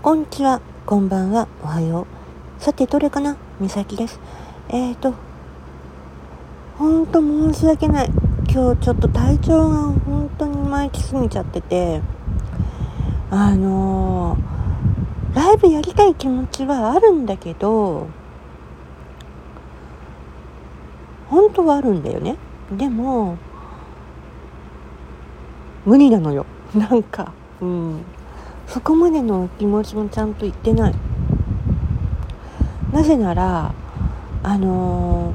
[0.00, 2.06] こんにちは、こんばんは、おはよ
[2.60, 2.62] う。
[2.62, 3.36] さて、どれかな？
[3.58, 4.20] みさきです。
[4.68, 5.12] えーと、
[6.78, 8.10] ほんと申し訳ない。
[8.48, 9.76] 今日ちょっと体調が
[10.06, 12.00] 本当に前きすぎちゃってて、
[13.32, 18.06] あのー、ライブやりたい気持ちはあるんだけど、
[21.28, 22.36] 本当はあるんだよね。
[22.70, 23.36] でも、
[25.84, 26.46] 無理なのよ。
[26.72, 28.04] なんか、うん。
[28.68, 30.94] そこまでの気持ちもちゃんと言ってない。
[32.92, 33.74] なぜなら
[34.42, 35.34] あの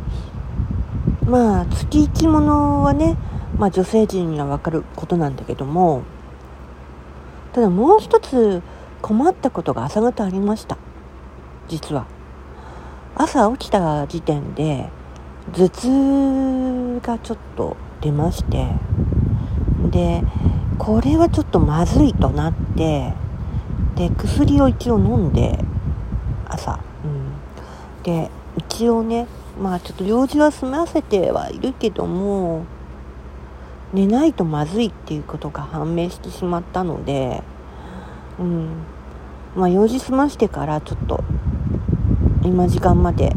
[1.25, 3.17] ー、まあ月一ものはね、
[3.57, 6.03] まあ、女性陣には分かることなんだけども
[7.53, 8.63] ただもう一つ
[9.01, 10.77] 困ったことが朝方ありました。
[11.67, 12.05] 実は。
[13.15, 14.89] 朝起きた時点で
[15.53, 18.67] 頭痛がちょっと出まして。
[19.91, 20.23] で
[20.77, 23.13] これはちょっとまずいとなって
[23.95, 25.59] で薬を一応飲んで
[26.47, 29.27] 朝、うん、で一応ね
[29.61, 32.65] まあちょっと用事は済ませてはいるけども
[33.93, 37.43] 寝ないとまずいっていうことが判明してしまったので、
[38.39, 38.67] うん、
[39.55, 41.23] まあ用事済ましてからちょっと
[42.43, 43.35] 今時間まで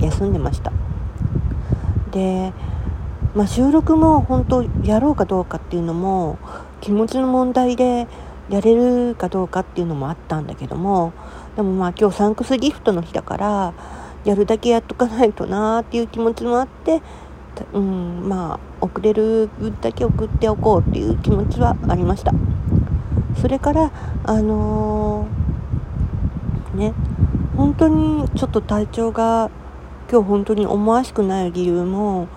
[0.00, 0.72] 休んでました。
[2.12, 2.52] で、
[3.34, 6.38] まあ、収録も本当やろうかどうかっていうのも
[6.86, 8.06] 気持ちの問題で
[8.48, 11.12] やれるかどうかっていうのもあったんだけども
[11.56, 13.74] でもまあ今日サンクスギフトの日だから
[14.24, 17.02] やるだけやっとかないとなーっていう気持ちもあって、
[17.72, 22.32] うん、まあ送れる分だけ送っておこうっていう気持ちはありました。
[23.42, 23.90] それから
[24.22, 26.94] あのー、ね
[27.56, 29.50] 本当にちょっと体調が
[30.08, 32.28] 今日本当に思わしくない理由も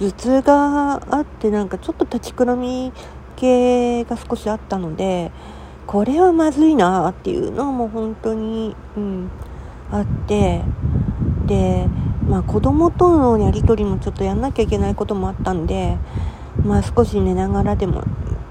[0.00, 2.94] 頭痛があってなんかちょっと立ちくらみ
[3.40, 5.32] 系が少しあったので
[5.86, 9.30] これはまずいなっていうのも本当に、うん、
[9.90, 10.62] あって
[11.46, 11.88] で、
[12.28, 15.96] まあ、子供とのやり取りもちょっとやんなきゃいけないこともあったんで、
[16.64, 18.04] まあ、少し寝ながらでも、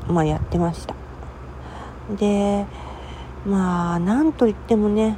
[0.07, 0.95] まあ、やってました。
[2.17, 2.66] で
[3.45, 5.17] まあなんといってもね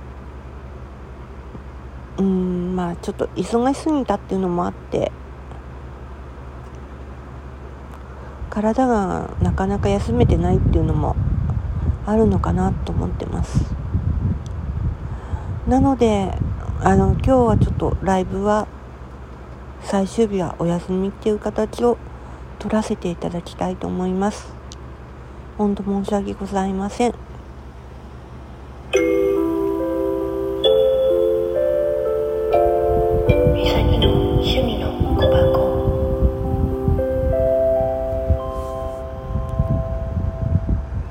[2.18, 5.12] うんまあちょっと忙しすぎたっていうのもあって
[8.52, 11.16] 体がなかなか休めてないっていうのも
[12.06, 13.74] あるのかなと思ってます。
[15.68, 16.38] なので
[16.82, 18.68] あの今日はちょっとライブは
[19.84, 21.98] 最終日はお休みっていう形を
[22.60, 24.54] 取らせていただきたいと思います。
[25.58, 27.31] 本当申し訳ございません。